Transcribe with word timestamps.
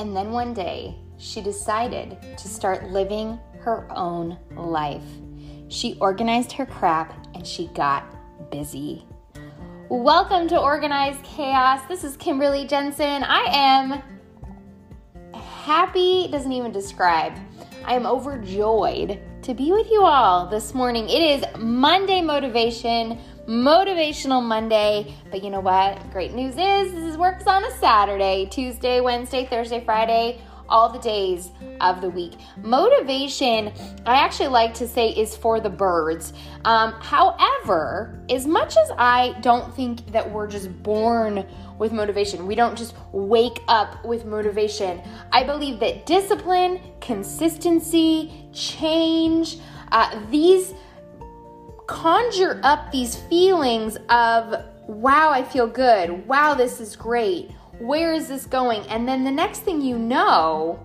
And 0.00 0.16
then 0.16 0.30
one 0.30 0.54
day, 0.54 0.96
she 1.18 1.42
decided 1.42 2.16
to 2.38 2.48
start 2.48 2.88
living 2.88 3.38
her 3.58 3.86
own 3.94 4.38
life. 4.56 5.04
She 5.68 5.98
organized 6.00 6.52
her 6.52 6.64
crap 6.64 7.12
and 7.34 7.46
she 7.46 7.66
got 7.74 8.06
busy. 8.50 9.04
Welcome 9.90 10.48
to 10.48 10.58
Organized 10.58 11.22
Chaos. 11.22 11.86
This 11.86 12.02
is 12.02 12.16
Kimberly 12.16 12.66
Jensen. 12.66 13.24
I 13.24 13.44
am 13.50 14.02
happy, 15.38 16.28
doesn't 16.32 16.50
even 16.50 16.72
describe. 16.72 17.34
I 17.84 17.92
am 17.92 18.06
overjoyed 18.06 19.20
to 19.42 19.52
be 19.52 19.70
with 19.70 19.90
you 19.90 20.02
all 20.02 20.46
this 20.46 20.72
morning. 20.72 21.10
It 21.10 21.20
is 21.20 21.44
Monday 21.58 22.22
Motivation, 22.22 23.18
Motivational 23.46 24.42
Monday. 24.42 25.14
But 25.30 25.42
you 25.42 25.50
know 25.50 25.60
what? 25.60 26.10
Great 26.10 26.32
news 26.32 26.54
is 26.56 26.92
this 26.92 27.16
works 27.16 27.46
on 27.46 27.64
a 27.64 27.70
Saturday, 27.78 28.46
Tuesday, 28.50 29.00
Wednesday, 29.00 29.46
Thursday, 29.46 29.82
Friday 29.84 30.40
all 30.70 30.88
the 30.88 30.98
days 31.00 31.50
of 31.80 32.00
the 32.00 32.08
week. 32.08 32.34
Motivation, 32.62 33.72
I 34.06 34.16
actually 34.16 34.48
like 34.48 34.72
to 34.74 34.86
say, 34.86 35.08
is 35.08 35.36
for 35.36 35.60
the 35.60 35.68
birds. 35.68 36.32
Um, 36.64 36.92
however, 37.00 38.22
as 38.30 38.46
much 38.46 38.76
as 38.76 38.92
I 38.96 39.34
don't 39.40 39.74
think 39.74 40.12
that 40.12 40.30
we're 40.30 40.46
just 40.46 40.82
born 40.82 41.44
with 41.78 41.92
motivation, 41.92 42.46
we 42.46 42.54
don't 42.54 42.78
just 42.78 42.94
wake 43.12 43.60
up 43.66 44.04
with 44.04 44.24
motivation, 44.24 45.02
I 45.32 45.42
believe 45.42 45.80
that 45.80 46.06
discipline, 46.06 46.80
consistency, 47.00 48.48
change, 48.52 49.58
uh, 49.90 50.20
these 50.30 50.74
conjure 51.90 52.60
up 52.62 52.90
these 52.92 53.16
feelings 53.16 53.96
of, 54.08 54.64
wow, 54.86 55.30
I 55.30 55.44
feel 55.44 55.66
good. 55.66 56.26
Wow, 56.26 56.54
this 56.54 56.80
is 56.80 56.96
great 56.96 57.50
where 57.80 58.12
is 58.12 58.28
this 58.28 58.44
going? 58.44 58.82
And 58.88 59.08
then 59.08 59.24
the 59.24 59.30
next 59.30 59.60
thing 59.60 59.80
you 59.80 59.98
know, 59.98 60.78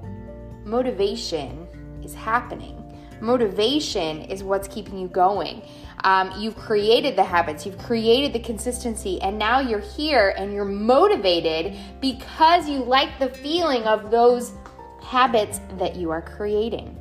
motivation 0.63 1.67
is 2.01 2.13
happening. 2.13 2.81
Motivation 3.19 4.21
is 4.21 4.43
what's 4.43 4.67
keeping 4.67 4.97
you 4.97 5.07
going. 5.09 5.61
Um, 6.03 6.31
you've 6.37 6.55
created 6.55 7.15
the 7.15 7.23
habits, 7.23 7.65
you've 7.65 7.77
created 7.77 8.31
the 8.31 8.39
consistency, 8.39 9.21
and 9.21 9.37
now 9.37 9.59
you're 9.59 9.79
here 9.79 10.33
and 10.37 10.53
you're 10.53 10.63
motivated 10.63 11.75
because 11.99 12.69
you 12.69 12.79
like 12.79 13.19
the 13.19 13.29
feeling 13.29 13.83
of 13.83 14.11
those 14.11 14.53
habits 15.01 15.59
that 15.77 15.95
you 15.95 16.11
are 16.11 16.21
creating. 16.21 16.97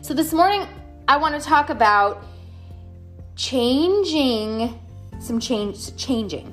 So, 0.00 0.14
this 0.14 0.32
morning, 0.32 0.66
I 1.06 1.16
want 1.16 1.40
to 1.40 1.46
talk 1.46 1.70
about 1.70 2.24
changing 3.36 4.78
some 5.20 5.38
change, 5.38 5.96
changing 5.96 6.52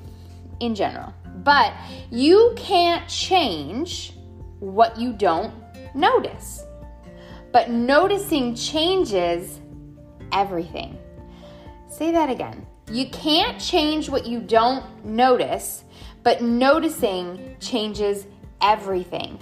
in 0.60 0.76
general. 0.76 1.14
But 1.44 1.74
you 2.12 2.54
can't 2.56 3.08
change 3.10 4.14
what 4.60 4.98
you 4.98 5.14
don't 5.14 5.54
notice. 5.96 6.64
But 7.52 7.70
noticing 7.70 8.56
changes 8.56 9.60
everything. 10.32 10.98
Say 11.88 12.12
that 12.12 12.30
again. 12.30 12.66
You 12.92 13.10
can't 13.10 13.60
change 13.60 14.10
what 14.10 14.26
you 14.26 14.40
don't 14.40 15.06
notice, 15.06 15.84
but 16.24 16.42
noticing 16.42 17.56
changes 17.60 18.26
everything. 18.62 19.40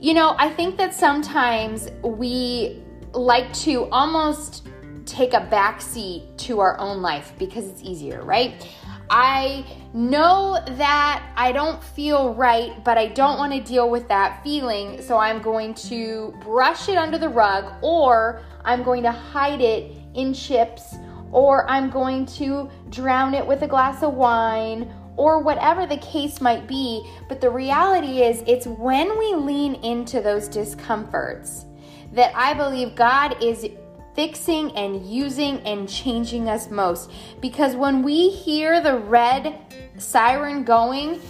You 0.00 0.14
know, 0.14 0.34
I 0.38 0.50
think 0.50 0.76
that 0.78 0.94
sometimes 0.94 1.88
we 2.02 2.82
like 3.12 3.52
to 3.54 3.84
almost 3.90 4.68
take 5.06 5.34
a 5.34 5.40
backseat 5.40 6.36
to 6.38 6.60
our 6.60 6.78
own 6.78 7.02
life 7.02 7.32
because 7.38 7.68
it's 7.68 7.82
easier, 7.82 8.22
right? 8.22 8.66
I 9.10 9.66
know 9.92 10.58
that 10.66 11.32
I 11.36 11.52
don't 11.52 11.82
feel 11.82 12.34
right, 12.34 12.82
but 12.84 12.96
I 12.96 13.08
don't 13.08 13.38
want 13.38 13.52
to 13.52 13.60
deal 13.60 13.90
with 13.90 14.08
that 14.08 14.42
feeling, 14.42 15.02
so 15.02 15.18
I'm 15.18 15.42
going 15.42 15.74
to 15.74 16.34
brush 16.40 16.88
it 16.88 16.96
under 16.96 17.18
the 17.18 17.28
rug, 17.28 17.74
or 17.82 18.40
I'm 18.64 18.82
going 18.82 19.02
to 19.02 19.12
hide 19.12 19.60
it 19.60 19.92
in 20.14 20.32
chips, 20.32 20.94
or 21.32 21.68
I'm 21.68 21.90
going 21.90 22.24
to 22.26 22.70
drown 22.88 23.34
it 23.34 23.46
with 23.46 23.62
a 23.62 23.68
glass 23.68 24.02
of 24.02 24.14
wine, 24.14 24.90
or 25.16 25.38
whatever 25.38 25.86
the 25.86 25.98
case 25.98 26.40
might 26.40 26.66
be. 26.66 27.06
But 27.28 27.40
the 27.40 27.50
reality 27.50 28.22
is, 28.22 28.42
it's 28.46 28.66
when 28.66 29.18
we 29.18 29.34
lean 29.34 29.74
into 29.76 30.22
those 30.22 30.48
discomforts 30.48 31.66
that 32.12 32.34
I 32.34 32.54
believe 32.54 32.94
God 32.94 33.42
is 33.42 33.66
fixing 34.14 34.70
and 34.76 35.04
using 35.06 35.58
and 35.60 35.88
changing 35.88 36.48
us 36.48 36.70
most. 36.70 37.10
Because 37.40 37.74
when 37.76 38.02
we 38.02 38.30
hear 38.30 38.80
the 38.80 38.98
red 38.98 39.58
siren 39.98 40.64
going 40.64 41.20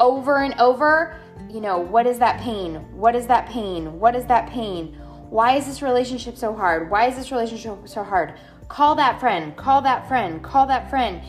over 0.00 0.38
and 0.42 0.58
over, 0.58 1.20
you 1.50 1.60
know, 1.60 1.78
what 1.78 2.06
is 2.06 2.18
that 2.18 2.40
pain? 2.40 2.76
What 2.96 3.14
is 3.14 3.26
that 3.26 3.48
pain? 3.48 3.98
What 3.98 4.16
is 4.16 4.24
that 4.26 4.48
pain? 4.48 4.96
Why 5.28 5.56
is 5.56 5.66
this 5.66 5.82
relationship 5.82 6.36
so 6.36 6.54
hard? 6.54 6.90
Why 6.90 7.06
is 7.06 7.16
this 7.16 7.30
relationship 7.30 7.88
so 7.88 8.02
hard? 8.02 8.34
Call 8.68 8.94
that 8.96 9.20
friend, 9.20 9.56
call 9.56 9.82
that 9.82 10.08
friend, 10.08 10.42
call 10.42 10.66
that 10.66 10.88
friend. 10.90 11.22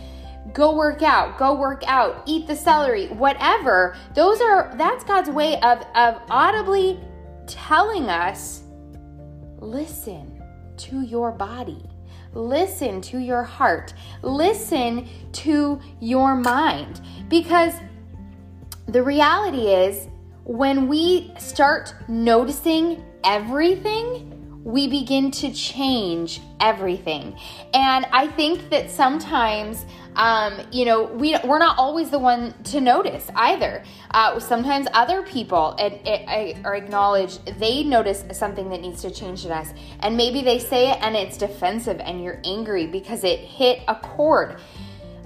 Go 0.52 0.76
work 0.76 1.02
out, 1.02 1.38
go 1.38 1.56
work 1.56 1.84
out, 1.88 2.24
eat 2.26 2.48
the 2.48 2.56
celery, 2.56 3.08
whatever. 3.08 3.96
Those 4.14 4.42
are 4.42 4.74
that's 4.78 5.04
God's 5.06 5.30
way 5.30 5.60
of 5.62 5.86
of 5.96 6.22
audibly 6.30 7.00
telling 7.48 8.10
us 8.10 8.64
listen 9.60 10.33
to 10.78 11.02
your 11.02 11.32
body. 11.32 11.84
Listen 12.34 13.02
to 13.02 13.20
your 13.20 13.44
heart. 13.44 13.94
Listen 14.22 15.08
to 15.34 15.80
your 16.00 16.36
mind. 16.36 17.02
Because 17.30 17.74
the 18.88 19.04
reality 19.04 19.68
is, 19.68 20.08
when 20.46 20.88
we 20.88 21.32
start 21.38 21.94
noticing 22.08 23.04
everything, 23.24 24.33
we 24.64 24.88
begin 24.88 25.30
to 25.30 25.52
change 25.54 26.42
everything. 26.60 27.38
And 27.74 28.06
I 28.12 28.28
think 28.28 28.70
that 28.70 28.90
sometimes, 28.90 29.86
um, 30.16 30.62
you 30.72 30.86
know, 30.86 31.04
we, 31.04 31.36
we're 31.44 31.60
not 31.60 31.78
always 31.78 32.10
the 32.10 32.20
one 32.20 32.54
to 32.66 32.80
notice 32.80 33.30
either. 33.36 33.84
Uh, 34.12 34.40
sometimes 34.40 34.88
other 34.94 35.24
people 35.24 35.76
and 35.78 36.66
are 36.66 36.76
acknowledge 36.76 37.40
they 37.60 37.84
notice 37.84 38.24
something 38.32 38.70
that 38.70 38.80
needs 38.80 39.02
to 39.02 39.12
change 39.12 39.46
in 39.46 39.52
us. 39.52 39.74
And 40.00 40.16
maybe 40.16 40.42
they 40.42 40.60
say 40.60 40.92
it 40.92 40.98
and 41.02 41.16
it's 41.16 41.38
defensive 41.38 42.00
and 42.00 42.24
you're 42.24 42.40
angry 42.46 42.88
because 42.88 43.24
it 43.26 43.40
hit 43.40 43.82
a 43.88 43.96
chord. 43.96 44.60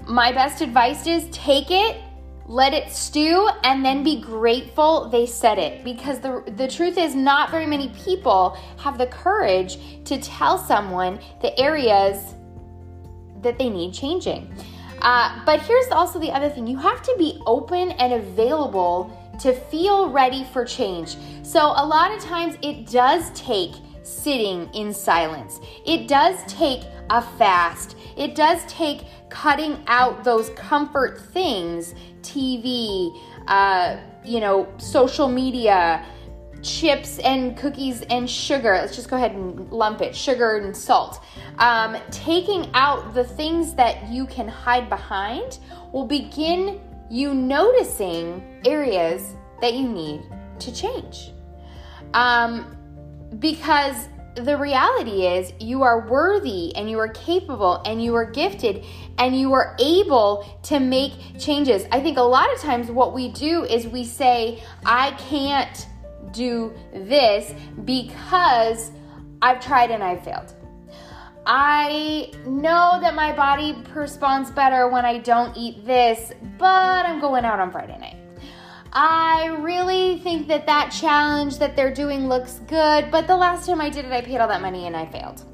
My 0.06 0.32
best 0.32 0.62
advice 0.62 1.06
is 1.06 1.28
take 1.30 1.70
it 1.70 2.00
let 2.48 2.72
it 2.72 2.90
stew 2.90 3.48
and 3.62 3.84
then 3.84 4.02
be 4.02 4.20
grateful 4.20 5.08
they 5.10 5.26
said 5.26 5.58
it. 5.58 5.84
Because 5.84 6.18
the 6.18 6.42
the 6.56 6.66
truth 6.66 6.96
is 6.96 7.14
not 7.14 7.50
very 7.50 7.66
many 7.66 7.90
people 7.90 8.58
have 8.78 8.98
the 8.98 9.06
courage 9.06 9.78
to 10.04 10.18
tell 10.20 10.58
someone 10.58 11.20
the 11.42 11.56
areas 11.60 12.34
that 13.42 13.58
they 13.58 13.68
need 13.68 13.92
changing. 13.92 14.52
Uh, 15.02 15.44
but 15.44 15.60
here's 15.60 15.88
also 15.88 16.18
the 16.18 16.30
other 16.30 16.48
thing. 16.48 16.66
You 16.66 16.78
have 16.78 17.02
to 17.02 17.14
be 17.18 17.40
open 17.46 17.92
and 17.92 18.14
available 18.14 19.14
to 19.40 19.52
feel 19.52 20.10
ready 20.10 20.44
for 20.52 20.64
change. 20.64 21.16
So 21.44 21.60
a 21.60 21.86
lot 21.86 22.12
of 22.12 22.20
times 22.20 22.56
it 22.62 22.90
does 22.90 23.30
take 23.32 23.74
sitting 24.02 24.68
in 24.74 24.92
silence. 24.92 25.60
It 25.86 26.08
does 26.08 26.36
take 26.46 26.82
a 27.10 27.22
fast. 27.22 27.96
It 28.16 28.34
does 28.34 28.64
take 28.66 29.02
cutting 29.28 29.82
out 29.86 30.24
those 30.24 30.50
comfort 30.50 31.20
things 31.20 31.94
TV, 32.22 33.16
uh, 33.46 33.98
you 34.24 34.40
know, 34.40 34.68
social 34.78 35.28
media, 35.28 36.04
chips 36.62 37.18
and 37.20 37.56
cookies 37.56 38.02
and 38.02 38.28
sugar. 38.28 38.72
Let's 38.74 38.96
just 38.96 39.08
go 39.08 39.16
ahead 39.16 39.32
and 39.32 39.70
lump 39.70 40.00
it 40.00 40.14
sugar 40.14 40.56
and 40.56 40.76
salt. 40.76 41.22
Um, 41.58 41.96
taking 42.10 42.70
out 42.74 43.14
the 43.14 43.24
things 43.24 43.74
that 43.74 44.08
you 44.08 44.26
can 44.26 44.48
hide 44.48 44.88
behind 44.88 45.58
will 45.92 46.06
begin 46.06 46.80
you 47.10 47.34
noticing 47.34 48.60
areas 48.66 49.34
that 49.60 49.74
you 49.74 49.88
need 49.88 50.22
to 50.60 50.74
change. 50.74 51.32
Um, 52.14 52.76
because 53.38 54.08
the 54.44 54.56
reality 54.56 55.26
is 55.26 55.52
you 55.58 55.82
are 55.82 56.08
worthy 56.08 56.74
and 56.76 56.90
you 56.90 56.98
are 56.98 57.08
capable 57.08 57.82
and 57.84 58.02
you 58.02 58.14
are 58.14 58.24
gifted 58.24 58.84
and 59.18 59.38
you 59.38 59.52
are 59.52 59.76
able 59.78 60.60
to 60.64 60.80
make 60.80 61.12
changes. 61.38 61.84
I 61.92 62.00
think 62.00 62.18
a 62.18 62.22
lot 62.22 62.52
of 62.52 62.60
times 62.60 62.90
what 62.90 63.14
we 63.14 63.28
do 63.28 63.64
is 63.64 63.86
we 63.86 64.04
say, 64.04 64.62
I 64.84 65.12
can't 65.12 65.86
do 66.32 66.72
this 66.92 67.54
because 67.84 68.90
I've 69.42 69.60
tried 69.60 69.90
and 69.90 70.02
I've 70.02 70.22
failed. 70.24 70.54
I 71.46 72.30
know 72.46 72.98
that 73.00 73.14
my 73.14 73.34
body 73.34 73.74
responds 73.94 74.50
better 74.50 74.88
when 74.88 75.04
I 75.04 75.18
don't 75.18 75.56
eat 75.56 75.84
this, 75.86 76.32
but 76.58 77.06
I'm 77.06 77.20
going 77.20 77.44
out 77.44 77.58
on 77.58 77.70
Friday 77.70 77.98
night. 77.98 78.16
I 78.92 79.46
really 79.60 80.18
think 80.20 80.48
that 80.48 80.66
that 80.66 80.90
challenge 80.90 81.58
that 81.58 81.76
they're 81.76 81.92
doing 81.92 82.28
looks 82.28 82.60
good, 82.66 83.10
but 83.10 83.26
the 83.26 83.36
last 83.36 83.66
time 83.66 83.80
I 83.80 83.90
did 83.90 84.04
it, 84.04 84.12
I 84.12 84.20
paid 84.22 84.38
all 84.38 84.48
that 84.48 84.62
money 84.62 84.86
and 84.86 84.96
I 84.96 85.06
failed. 85.06 85.44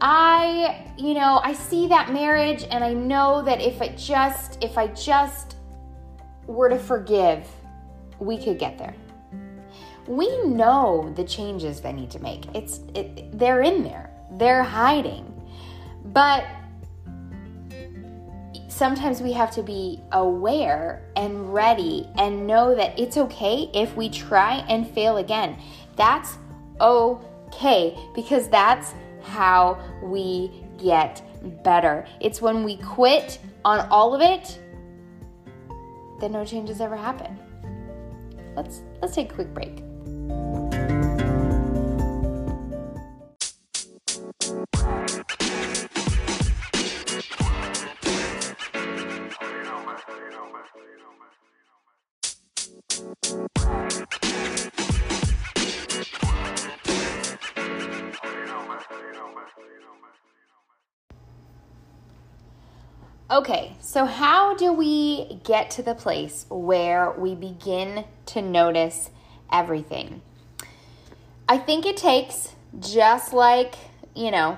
I, 0.00 0.86
you 0.98 1.14
know, 1.14 1.40
I 1.42 1.54
see 1.54 1.86
that 1.88 2.12
marriage 2.12 2.64
and 2.70 2.84
I 2.84 2.92
know 2.92 3.42
that 3.42 3.60
if 3.62 3.80
it 3.80 3.96
just, 3.96 4.62
if 4.62 4.76
I 4.76 4.88
just 4.88 5.56
were 6.46 6.68
to 6.68 6.78
forgive, 6.78 7.46
we 8.18 8.36
could 8.36 8.58
get 8.58 8.78
there. 8.78 8.94
we 10.06 10.44
know 10.44 11.12
the 11.16 11.24
changes 11.24 11.80
they 11.80 11.92
need 11.92 12.10
to 12.10 12.18
make. 12.20 12.46
It's 12.54 12.80
it, 12.94 13.36
they're 13.38 13.62
in 13.62 13.82
there. 13.82 14.10
They're 14.32 14.62
hiding. 14.62 15.32
But 16.06 16.44
sometimes 18.76 19.22
we 19.22 19.32
have 19.32 19.50
to 19.50 19.62
be 19.62 20.02
aware 20.12 21.02
and 21.16 21.52
ready 21.52 22.06
and 22.16 22.46
know 22.46 22.74
that 22.74 22.98
it's 22.98 23.16
okay 23.16 23.70
if 23.72 23.96
we 23.96 24.10
try 24.10 24.56
and 24.68 24.88
fail 24.90 25.16
again. 25.16 25.56
That's 25.96 26.36
okay 26.78 27.96
because 28.14 28.48
that's 28.48 28.92
how 29.22 29.78
we 30.02 30.62
get 30.76 31.22
better. 31.64 32.06
It's 32.20 32.42
when 32.42 32.64
we 32.64 32.76
quit 32.76 33.38
on 33.64 33.80
all 33.88 34.14
of 34.14 34.20
it 34.20 34.60
that 36.20 36.30
no 36.30 36.44
changes 36.44 36.82
ever 36.82 36.96
happen. 36.96 37.38
Let's 38.54 38.82
let's 39.00 39.14
take 39.14 39.32
a 39.32 39.34
quick 39.34 39.54
break. 39.54 39.85
Okay, 63.36 63.76
so 63.80 64.06
how 64.06 64.54
do 64.54 64.72
we 64.72 65.38
get 65.44 65.70
to 65.72 65.82
the 65.82 65.94
place 65.94 66.46
where 66.48 67.10
we 67.10 67.34
begin 67.34 68.06
to 68.24 68.40
notice 68.40 69.10
everything? 69.52 70.22
I 71.46 71.58
think 71.58 71.84
it 71.84 71.98
takes 71.98 72.54
just 72.80 73.34
like, 73.34 73.74
you 74.14 74.30
know, 74.30 74.56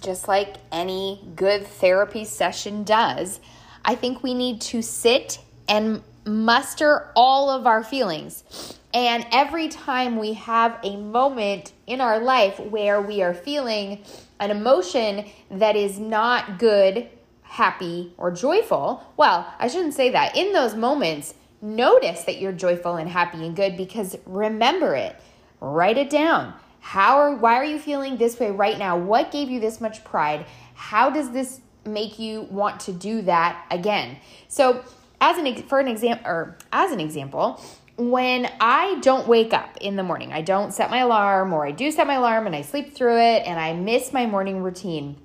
just 0.00 0.28
like 0.28 0.54
any 0.70 1.26
good 1.34 1.66
therapy 1.66 2.24
session 2.24 2.84
does. 2.84 3.40
I 3.84 3.96
think 3.96 4.22
we 4.22 4.34
need 4.34 4.60
to 4.60 4.80
sit 4.80 5.40
and 5.68 6.00
muster 6.24 7.10
all 7.16 7.50
of 7.50 7.66
our 7.66 7.82
feelings. 7.82 8.78
And 8.94 9.26
every 9.32 9.66
time 9.66 10.16
we 10.16 10.34
have 10.34 10.78
a 10.84 10.96
moment 10.96 11.72
in 11.88 12.00
our 12.00 12.20
life 12.20 12.60
where 12.60 13.02
we 13.02 13.20
are 13.20 13.34
feeling 13.34 14.04
an 14.38 14.52
emotion 14.52 15.24
that 15.50 15.74
is 15.74 15.98
not 15.98 16.60
good 16.60 17.08
happy, 17.44 18.12
or 18.18 18.32
joyful, 18.32 19.04
well, 19.16 19.46
I 19.58 19.68
shouldn't 19.68 19.94
say 19.94 20.10
that. 20.10 20.36
In 20.36 20.52
those 20.52 20.74
moments, 20.74 21.34
notice 21.62 22.24
that 22.24 22.40
you're 22.40 22.52
joyful 22.52 22.96
and 22.96 23.08
happy 23.08 23.46
and 23.46 23.54
good 23.54 23.76
because 23.76 24.16
remember 24.26 24.94
it. 24.96 25.16
Write 25.60 25.96
it 25.96 26.10
down. 26.10 26.54
How 26.80 27.16
are 27.16 27.34
why 27.34 27.54
are 27.54 27.64
you 27.64 27.78
feeling 27.78 28.16
this 28.16 28.38
way 28.38 28.50
right 28.50 28.78
now? 28.78 28.98
What 28.98 29.30
gave 29.30 29.48
you 29.48 29.60
this 29.60 29.80
much 29.80 30.04
pride? 30.04 30.46
How 30.74 31.08
does 31.08 31.30
this 31.30 31.60
make 31.86 32.18
you 32.18 32.42
want 32.50 32.80
to 32.80 32.92
do 32.92 33.22
that 33.22 33.64
again? 33.70 34.18
So, 34.48 34.84
as 35.20 35.38
an 35.38 35.62
for 35.62 35.80
an 35.80 35.88
example 35.88 36.26
or 36.26 36.58
as 36.72 36.92
an 36.92 37.00
example, 37.00 37.62
when 37.96 38.50
I 38.60 38.98
don't 39.00 39.26
wake 39.26 39.54
up 39.54 39.78
in 39.80 39.96
the 39.96 40.02
morning, 40.02 40.32
I 40.32 40.42
don't 40.42 40.74
set 40.74 40.90
my 40.90 40.98
alarm 40.98 41.52
or 41.52 41.66
I 41.66 41.70
do 41.70 41.90
set 41.90 42.06
my 42.06 42.14
alarm 42.14 42.46
and 42.46 42.54
I 42.54 42.62
sleep 42.62 42.94
through 42.94 43.18
it 43.18 43.44
and 43.46 43.58
I 43.58 43.72
miss 43.72 44.12
my 44.12 44.26
morning 44.26 44.62
routine 44.62 45.16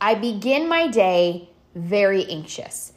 I 0.00 0.14
begin 0.14 0.68
my 0.68 0.88
day 0.88 1.48
very 1.74 2.24
anxious. 2.26 2.92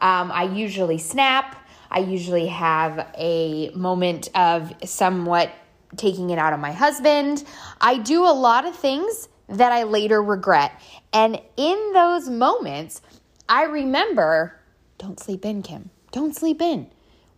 Um, 0.00 0.30
I 0.30 0.44
usually 0.44 0.98
snap. 0.98 1.56
I 1.90 2.00
usually 2.00 2.46
have 2.46 3.08
a 3.16 3.70
moment 3.70 4.28
of 4.34 4.72
somewhat 4.84 5.50
taking 5.96 6.30
it 6.30 6.38
out 6.38 6.52
on 6.52 6.60
my 6.60 6.72
husband. 6.72 7.44
I 7.80 7.98
do 7.98 8.24
a 8.24 8.32
lot 8.32 8.66
of 8.66 8.74
things 8.74 9.28
that 9.48 9.72
I 9.72 9.84
later 9.84 10.22
regret. 10.22 10.72
And 11.12 11.40
in 11.56 11.92
those 11.92 12.28
moments, 12.28 13.00
I 13.48 13.64
remember 13.64 14.58
don't 14.98 15.20
sleep 15.20 15.44
in, 15.44 15.62
Kim. 15.62 15.90
Don't 16.10 16.34
sleep 16.34 16.60
in. 16.62 16.88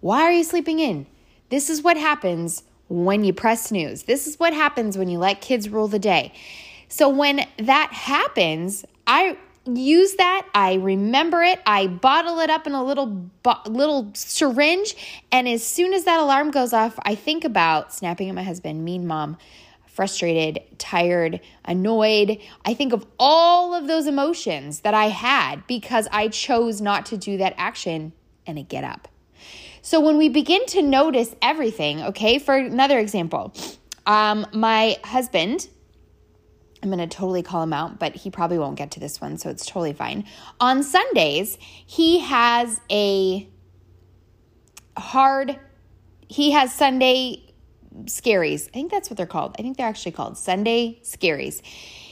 Why 0.00 0.22
are 0.22 0.32
you 0.32 0.44
sleeping 0.44 0.78
in? 0.78 1.06
This 1.50 1.68
is 1.68 1.82
what 1.82 1.96
happens 1.96 2.62
when 2.88 3.24
you 3.24 3.32
press 3.32 3.64
snooze. 3.64 4.04
This 4.04 4.26
is 4.26 4.38
what 4.38 4.54
happens 4.54 4.96
when 4.96 5.08
you 5.08 5.18
let 5.18 5.40
kids 5.40 5.68
rule 5.68 5.88
the 5.88 5.98
day. 5.98 6.32
So 6.88 7.08
when 7.08 7.46
that 7.58 7.92
happens, 7.92 8.84
I 9.08 9.38
use 9.64 10.14
that. 10.14 10.46
I 10.54 10.74
remember 10.74 11.42
it. 11.42 11.60
I 11.66 11.86
bottle 11.86 12.40
it 12.40 12.50
up 12.50 12.66
in 12.66 12.74
a 12.74 12.84
little 12.84 13.30
little 13.66 14.10
syringe, 14.14 14.94
and 15.32 15.48
as 15.48 15.64
soon 15.64 15.94
as 15.94 16.04
that 16.04 16.20
alarm 16.20 16.50
goes 16.50 16.72
off, 16.72 16.98
I 17.02 17.14
think 17.14 17.44
about 17.44 17.92
snapping 17.92 18.28
at 18.28 18.34
my 18.34 18.42
husband, 18.42 18.84
mean 18.84 19.06
mom, 19.06 19.38
frustrated, 19.86 20.60
tired, 20.78 21.40
annoyed. 21.64 22.38
I 22.64 22.74
think 22.74 22.92
of 22.92 23.06
all 23.18 23.74
of 23.74 23.86
those 23.86 24.06
emotions 24.06 24.80
that 24.80 24.94
I 24.94 25.06
had 25.06 25.66
because 25.66 26.06
I 26.12 26.28
chose 26.28 26.80
not 26.80 27.06
to 27.06 27.16
do 27.16 27.38
that 27.38 27.54
action 27.56 28.12
and 28.46 28.58
I 28.58 28.62
get 28.62 28.84
up. 28.84 29.08
So 29.80 30.00
when 30.00 30.18
we 30.18 30.28
begin 30.28 30.66
to 30.66 30.82
notice 30.82 31.34
everything, 31.40 32.02
okay, 32.02 32.38
for 32.38 32.56
another 32.56 32.98
example, 32.98 33.54
um, 34.06 34.46
my 34.52 34.98
husband 35.02 35.68
I'm 36.82 36.90
going 36.90 37.06
to 37.06 37.16
totally 37.16 37.42
call 37.42 37.62
him 37.62 37.72
out, 37.72 37.98
but 37.98 38.14
he 38.14 38.30
probably 38.30 38.58
won't 38.58 38.76
get 38.76 38.90
to 38.92 39.00
this 39.00 39.20
one, 39.20 39.38
so 39.38 39.50
it's 39.50 39.66
totally 39.66 39.92
fine. 39.92 40.24
On 40.60 40.82
Sundays, 40.82 41.58
he 41.60 42.20
has 42.20 42.80
a 42.90 43.48
hard, 44.96 45.58
he 46.28 46.52
has 46.52 46.72
Sunday 46.72 47.54
scaries. 48.04 48.68
I 48.68 48.72
think 48.72 48.90
that's 48.90 49.10
what 49.10 49.16
they're 49.16 49.26
called. 49.26 49.56
I 49.58 49.62
think 49.62 49.76
they're 49.76 49.88
actually 49.88 50.12
called 50.12 50.38
Sunday 50.38 51.00
scaries. 51.02 51.62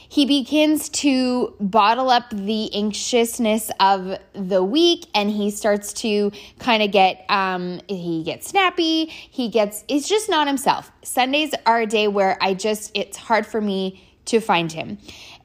He 0.09 0.25
begins 0.25 0.87
to 0.89 1.53
bottle 1.59 2.09
up 2.09 2.29
the 2.31 2.73
anxiousness 2.73 3.69
of 3.79 4.17
the 4.33 4.63
week 4.63 5.05
and 5.13 5.29
he 5.29 5.51
starts 5.51 5.91
to 5.93 6.31
kind 6.59 6.81
of 6.81 6.91
get, 6.91 7.25
um, 7.29 7.81
he 7.89 8.23
gets 8.23 8.47
snappy. 8.47 9.07
He 9.07 9.49
gets, 9.49 9.83
it's 9.89 10.07
just 10.07 10.29
not 10.29 10.47
himself. 10.47 10.91
Sundays 11.03 11.53
are 11.65 11.81
a 11.81 11.85
day 11.85 12.07
where 12.07 12.37
I 12.41 12.53
just, 12.53 12.91
it's 12.95 13.17
hard 13.17 13.45
for 13.45 13.59
me 13.59 14.06
to 14.27 14.39
find 14.39 14.71
him. 14.71 14.97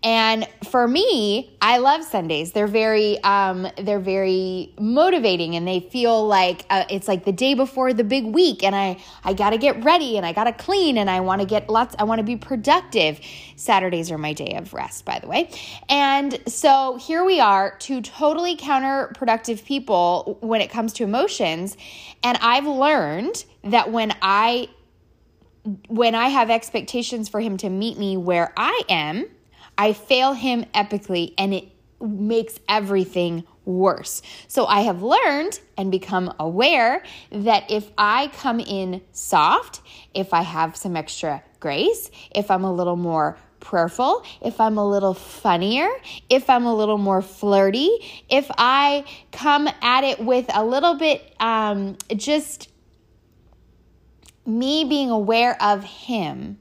And 0.05 0.49
for 0.64 0.88
me, 0.88 1.56
I 1.62 1.79
love 1.79 2.02
Sundays. 2.02 2.50
They're 2.50 2.67
very, 2.67 3.23
um, 3.23 3.69
they're 3.79 4.00
very 4.00 4.75
motivating, 4.81 5.55
and 5.55 5.67
they 5.67 5.79
feel 5.79 6.26
like 6.26 6.66
uh, 6.71 6.85
it's 6.90 7.06
like 7.06 7.25
the 7.25 7.33
day 7.33 7.54
before 7.54 7.92
the 7.92 8.02
big 8.02 8.25
week, 8.25 8.64
and 8.64 8.75
I, 8.75 8.99
I 9.23 9.33
got 9.33 9.50
to 9.50 9.59
get 9.59 9.85
ready, 9.85 10.16
and 10.16 10.26
I 10.26 10.33
got 10.33 10.45
to 10.45 10.52
clean, 10.52 10.99
and 10.99 11.09
I 11.09 11.21
want 11.21 11.40
to 11.40 11.47
get 11.47 11.71
lots. 11.71 11.95
I 12.00 12.04
want 12.04 12.18
to 12.18 12.25
be 12.25 12.37
productive. 12.37 13.21
Saturdays 13.54 14.11
are 14.11 14.18
my 14.18 14.33
day 14.33 14.56
of 14.56 14.75
rest, 14.75 15.04
by 15.04 15.21
the 15.21 15.28
way. 15.28 15.49
And 15.88 16.40
so 16.49 16.97
here 16.97 17.25
we 17.25 17.38
are, 17.38 17.76
two 17.78 18.00
totally 18.00 18.56
counterproductive 18.56 19.64
people 19.64 20.37
when 20.40 20.61
it 20.61 20.71
comes 20.71 20.95
to 20.95 21.04
emotions, 21.04 21.76
and 22.25 22.37
I've 22.38 22.66
learned 22.66 23.45
that 23.62 23.92
when 23.92 24.12
I 24.21 24.68
when 25.88 26.14
I 26.14 26.28
have 26.28 26.50
expectations 26.50 27.28
for 27.28 27.40
him 27.40 27.57
to 27.59 27.71
meet 27.71 27.99
me 27.99 28.16
where 28.16 28.52
I 28.57 28.83
am, 28.88 29.26
I 29.78 29.92
fail 29.92 30.33
him 30.33 30.64
epically 30.75 31.35
and 31.38 31.54
it 31.54 31.69
makes 32.00 32.59
everything 32.69 33.45
worse. 33.64 34.23
So 34.49 34.66
I 34.66 34.81
have 34.81 35.02
learned 35.02 35.61
and 35.76 35.90
become 35.90 36.35
aware 36.38 37.04
that 37.31 37.71
if 37.71 37.90
I 37.97 38.28
come 38.35 38.59
in 38.59 39.02
soft, 39.12 39.81
if 40.14 40.35
I 40.35 40.42
have 40.42 40.76
some 40.76 40.97
extra 40.97 41.42
grace, 41.61 42.11
if 42.35 42.50
I'm 42.50 42.64
a 42.64 42.73
little 42.73 42.97
more 42.97 43.38
prayerful, 43.61 44.25
if 44.40 44.61
I'm 44.61 44.76
a 44.76 44.88
little 44.88 45.14
funnier, 45.14 45.88
if 46.28 46.50
I'm 46.50 46.66
a 46.66 46.75
little 46.75 46.99
more 46.99 47.23
flirty, 47.23 47.88
if 48.28 48.50
I 48.59 49.04
come 49.31 49.69
at 49.81 50.02
it 50.02 50.19
with 50.19 50.47
a 50.52 50.64
little 50.64 50.97
bit 50.97 51.35
um, 51.38 51.97
just 52.16 52.72
me 54.46 54.84
being 54.84 55.11
aware 55.11 55.61
of 55.62 55.84
Him, 55.84 56.58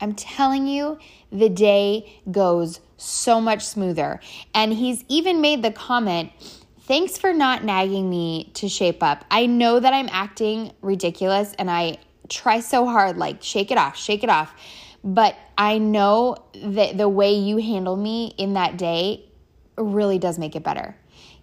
I'm 0.00 0.14
telling 0.14 0.66
you, 0.66 0.98
the 1.30 1.48
day 1.48 2.20
goes 2.30 2.80
so 2.96 3.40
much 3.40 3.64
smoother. 3.64 4.20
And 4.54 4.72
He's 4.72 5.04
even 5.08 5.40
made 5.40 5.62
the 5.62 5.70
comment, 5.70 6.30
Thanks 6.86 7.16
for 7.16 7.32
not 7.32 7.64
nagging 7.64 8.10
me 8.10 8.50
to 8.54 8.68
shape 8.68 9.02
up. 9.02 9.24
I 9.30 9.46
know 9.46 9.80
that 9.80 9.94
I'm 9.94 10.08
acting 10.12 10.70
ridiculous 10.82 11.54
and 11.54 11.70
I 11.70 11.96
try 12.28 12.60
so 12.60 12.84
hard, 12.84 13.16
like, 13.16 13.42
shake 13.42 13.70
it 13.70 13.78
off, 13.78 13.96
shake 13.96 14.22
it 14.22 14.28
off. 14.28 14.54
But 15.02 15.34
I 15.56 15.78
know 15.78 16.36
that 16.62 16.98
the 16.98 17.08
way 17.08 17.32
you 17.32 17.56
handle 17.56 17.96
me 17.96 18.34
in 18.36 18.52
that 18.52 18.76
day 18.76 19.24
really 19.78 20.18
does 20.18 20.38
make 20.38 20.56
it 20.56 20.62
better. 20.62 20.94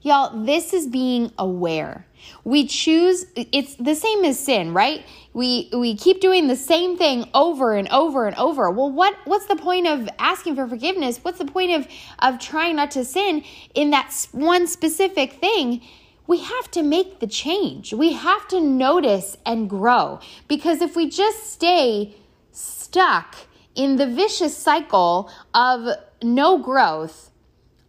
Y'all, 0.03 0.43
this 0.43 0.73
is 0.73 0.87
being 0.87 1.31
aware. 1.37 2.05
We 2.43 2.65
choose 2.67 3.25
it's 3.35 3.75
the 3.75 3.95
same 3.95 4.23
as 4.25 4.39
sin, 4.39 4.73
right? 4.73 5.05
We 5.33 5.69
we 5.73 5.95
keep 5.95 6.21
doing 6.21 6.47
the 6.47 6.55
same 6.55 6.97
thing 6.97 7.29
over 7.33 7.73
and 7.73 7.87
over 7.89 8.27
and 8.27 8.35
over. 8.35 8.69
Well, 8.69 8.91
what 8.91 9.15
what's 9.25 9.45
the 9.45 9.55
point 9.55 9.87
of 9.87 10.09
asking 10.19 10.55
for 10.55 10.67
forgiveness? 10.67 11.19
What's 11.21 11.39
the 11.39 11.45
point 11.45 11.71
of 11.71 11.87
of 12.19 12.39
trying 12.39 12.75
not 12.75 12.91
to 12.91 13.05
sin 13.05 13.43
in 13.73 13.91
that 13.91 14.27
one 14.31 14.67
specific 14.67 15.33
thing 15.33 15.81
we 16.27 16.39
have 16.39 16.71
to 16.71 16.81
make 16.81 17.19
the 17.19 17.27
change. 17.27 17.93
We 17.93 18.13
have 18.13 18.47
to 18.49 18.61
notice 18.61 19.35
and 19.45 19.69
grow 19.69 20.21
because 20.47 20.81
if 20.81 20.95
we 20.95 21.09
just 21.09 21.51
stay 21.51 22.15
stuck 22.51 23.35
in 23.75 23.97
the 23.97 24.07
vicious 24.07 24.55
cycle 24.55 25.29
of 25.53 25.89
no 26.23 26.57
growth, 26.57 27.30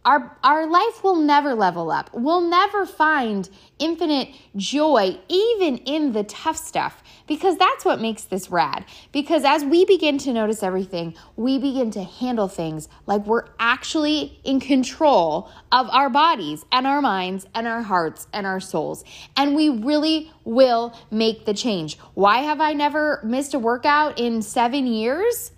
our, 0.05 0.37
our 0.43 0.67
life 0.67 1.03
will 1.03 1.15
never 1.15 1.55
level 1.55 1.89
up. 1.89 2.09
We'll 2.13 2.41
never 2.41 2.85
find 2.85 3.49
infinite 3.79 4.29
joy, 4.55 5.17
even 5.29 5.77
in 5.77 6.11
the 6.11 6.23
tough 6.25 6.57
stuff, 6.57 7.01
because 7.25 7.57
that's 7.57 7.85
what 7.85 8.01
makes 8.01 8.25
this 8.25 8.49
rad. 8.49 8.85
Because 9.13 9.45
as 9.45 9.63
we 9.63 9.85
begin 9.85 10.17
to 10.19 10.33
notice 10.33 10.61
everything, 10.61 11.15
we 11.37 11.57
begin 11.57 11.89
to 11.91 12.03
handle 12.03 12.49
things 12.49 12.89
like 13.05 13.25
we're 13.25 13.45
actually 13.59 14.39
in 14.43 14.59
control 14.59 15.49
of 15.71 15.89
our 15.89 16.09
bodies 16.09 16.65
and 16.71 16.85
our 16.85 17.01
minds 17.01 17.47
and 17.55 17.65
our 17.65 17.81
hearts 17.81 18.27
and 18.33 18.45
our 18.45 18.59
souls. 18.59 19.05
And 19.37 19.55
we 19.55 19.69
really 19.69 20.31
will 20.43 20.97
make 21.11 21.45
the 21.45 21.53
change. 21.53 21.97
Why 22.13 22.39
have 22.39 22.59
I 22.59 22.73
never 22.73 23.21
missed 23.23 23.53
a 23.53 23.59
workout 23.59 24.19
in 24.19 24.41
seven 24.41 24.85
years? 24.85 25.51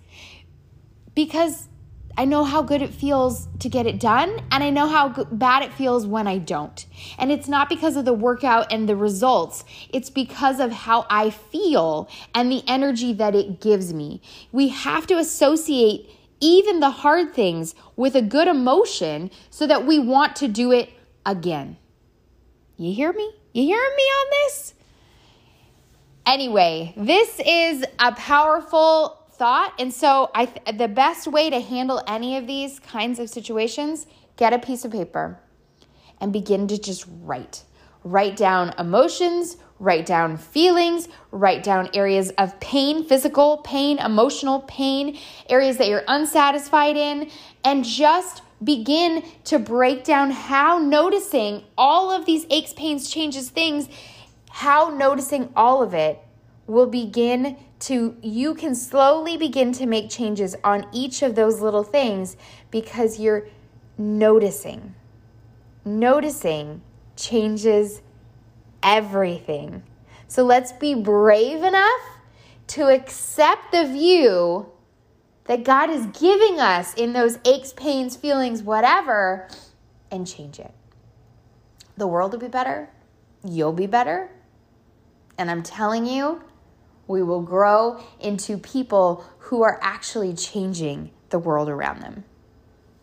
Because 1.14 1.68
I 2.18 2.24
know 2.24 2.44
how 2.44 2.62
good 2.62 2.80
it 2.80 2.94
feels 2.94 3.46
to 3.58 3.68
get 3.68 3.86
it 3.86 4.00
done, 4.00 4.40
and 4.50 4.64
I 4.64 4.70
know 4.70 4.88
how 4.88 5.08
bad 5.24 5.62
it 5.62 5.72
feels 5.74 6.06
when 6.06 6.26
I 6.26 6.38
don't. 6.38 6.86
And 7.18 7.30
it's 7.30 7.46
not 7.46 7.68
because 7.68 7.96
of 7.96 8.06
the 8.06 8.14
workout 8.14 8.72
and 8.72 8.88
the 8.88 8.96
results, 8.96 9.64
it's 9.90 10.08
because 10.08 10.58
of 10.58 10.72
how 10.72 11.06
I 11.10 11.28
feel 11.30 12.08
and 12.34 12.50
the 12.50 12.62
energy 12.66 13.12
that 13.14 13.34
it 13.34 13.60
gives 13.60 13.92
me. 13.92 14.22
We 14.50 14.68
have 14.68 15.06
to 15.08 15.18
associate 15.18 16.10
even 16.40 16.80
the 16.80 16.90
hard 16.90 17.34
things 17.34 17.74
with 17.96 18.14
a 18.14 18.22
good 18.22 18.48
emotion 18.48 19.30
so 19.50 19.66
that 19.66 19.86
we 19.86 19.98
want 19.98 20.36
to 20.36 20.48
do 20.48 20.72
it 20.72 20.90
again. 21.24 21.76
You 22.78 22.94
hear 22.94 23.12
me? 23.12 23.30
You 23.52 23.62
hearing 23.62 23.96
me 23.96 24.02
on 24.02 24.26
this? 24.30 24.74
Anyway, 26.26 26.92
this 26.96 27.40
is 27.46 27.84
a 27.98 28.12
powerful 28.12 29.15
thought. 29.36 29.72
And 29.78 29.92
so 29.92 30.30
I 30.34 30.46
th- 30.46 30.78
the 30.78 30.88
best 30.88 31.26
way 31.26 31.50
to 31.50 31.60
handle 31.60 32.02
any 32.06 32.36
of 32.36 32.46
these 32.46 32.80
kinds 32.80 33.18
of 33.18 33.30
situations, 33.30 34.06
get 34.36 34.52
a 34.52 34.58
piece 34.58 34.84
of 34.84 34.92
paper 34.92 35.40
and 36.20 36.32
begin 36.32 36.66
to 36.68 36.78
just 36.78 37.06
write. 37.22 37.62
Write 38.04 38.36
down 38.36 38.72
emotions, 38.78 39.56
write 39.78 40.06
down 40.06 40.36
feelings, 40.36 41.08
write 41.30 41.62
down 41.62 41.90
areas 41.92 42.30
of 42.38 42.58
pain, 42.60 43.04
physical 43.04 43.58
pain, 43.58 43.98
emotional 43.98 44.60
pain, 44.60 45.18
areas 45.48 45.76
that 45.76 45.88
you're 45.88 46.04
unsatisfied 46.08 46.96
in, 46.96 47.30
and 47.64 47.84
just 47.84 48.42
begin 48.62 49.22
to 49.44 49.58
break 49.58 50.04
down 50.04 50.30
how 50.30 50.78
noticing 50.78 51.62
all 51.76 52.10
of 52.10 52.24
these 52.24 52.46
aches, 52.48 52.72
pains, 52.72 53.10
changes, 53.10 53.50
things, 53.50 53.88
how 54.50 54.88
noticing 54.88 55.52
all 55.54 55.82
of 55.82 55.92
it 55.92 56.18
will 56.66 56.86
begin 56.86 57.56
to 57.78 58.16
you 58.22 58.54
can 58.54 58.74
slowly 58.74 59.36
begin 59.36 59.72
to 59.72 59.86
make 59.86 60.10
changes 60.10 60.56
on 60.64 60.86
each 60.92 61.22
of 61.22 61.34
those 61.34 61.60
little 61.60 61.84
things 61.84 62.36
because 62.70 63.20
you're 63.20 63.46
noticing. 63.98 64.94
Noticing 65.84 66.82
changes 67.16 68.02
everything. 68.82 69.82
So 70.28 70.44
let's 70.44 70.72
be 70.72 70.94
brave 70.94 71.62
enough 71.62 72.00
to 72.68 72.88
accept 72.88 73.72
the 73.72 73.84
view 73.84 74.66
that 75.44 75.62
God 75.62 75.90
is 75.90 76.06
giving 76.06 76.58
us 76.58 76.94
in 76.94 77.12
those 77.12 77.38
aches, 77.44 77.72
pains, 77.72 78.16
feelings, 78.16 78.62
whatever, 78.62 79.48
and 80.10 80.26
change 80.26 80.58
it. 80.58 80.72
The 81.96 82.06
world 82.06 82.32
will 82.32 82.40
be 82.40 82.48
better. 82.48 82.90
You'll 83.44 83.72
be 83.72 83.86
better. 83.86 84.30
And 85.38 85.50
I'm 85.50 85.62
telling 85.62 86.06
you, 86.06 86.42
we 87.06 87.22
will 87.22 87.42
grow 87.42 88.02
into 88.20 88.58
people 88.58 89.24
who 89.38 89.62
are 89.62 89.78
actually 89.82 90.34
changing 90.34 91.10
the 91.30 91.38
world 91.38 91.68
around 91.68 92.00
them. 92.00 92.24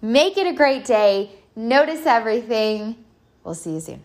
Make 0.02 0.38
it 0.38 0.48
a 0.48 0.54
great 0.54 0.86
day. 0.86 1.32
Notice 1.56 2.06
everything. 2.06 2.98
We'll 3.44 3.56
see 3.56 3.74
you 3.74 3.80
soon. 3.80 4.04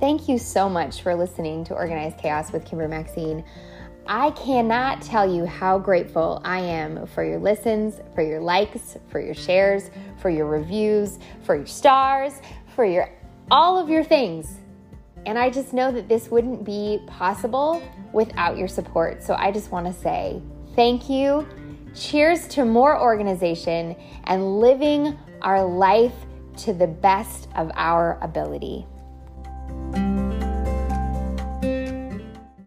Thank 0.00 0.28
you 0.28 0.38
so 0.38 0.68
much 0.68 1.00
for 1.00 1.14
listening 1.14 1.64
to 1.64 1.74
Organized 1.74 2.18
Chaos 2.18 2.52
with 2.52 2.66
Kimber 2.66 2.88
Maxine. 2.88 3.42
I 4.06 4.32
cannot 4.32 5.00
tell 5.00 5.32
you 5.32 5.46
how 5.46 5.78
grateful 5.78 6.42
I 6.44 6.58
am 6.58 7.06
for 7.06 7.24
your 7.24 7.38
listens, 7.38 8.00
for 8.14 8.20
your 8.20 8.40
likes, 8.40 8.98
for 9.08 9.18
your 9.18 9.34
shares, 9.34 9.90
for 10.18 10.28
your 10.28 10.46
reviews, 10.46 11.18
for 11.42 11.56
your 11.56 11.66
stars, 11.66 12.34
for 12.74 12.84
your 12.84 13.08
all 13.50 13.78
of 13.78 13.88
your 13.88 14.04
things. 14.04 14.58
And 15.26 15.38
I 15.38 15.50
just 15.50 15.72
know 15.72 15.90
that 15.92 16.08
this 16.08 16.30
wouldn't 16.30 16.64
be 16.64 17.00
possible 17.06 17.82
without 18.12 18.58
your 18.58 18.68
support. 18.68 19.22
So 19.22 19.34
I 19.34 19.50
just 19.50 19.70
want 19.70 19.86
to 19.86 19.92
say 19.92 20.42
thank 20.74 21.08
you. 21.08 21.46
Cheers 21.94 22.48
to 22.48 22.64
more 22.64 23.00
organization 23.00 23.96
and 24.24 24.60
living 24.60 25.18
our 25.42 25.64
life 25.64 26.14
to 26.58 26.72
the 26.72 26.86
best 26.86 27.48
of 27.56 27.70
our 27.74 28.18
ability. 28.20 28.86